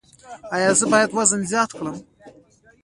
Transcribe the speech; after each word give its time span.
ایا 0.55 0.71
زه 0.79 0.85
باید 0.93 1.09
وزن 1.17 1.41
زیات 1.51 1.71
کړم؟ 1.77 1.97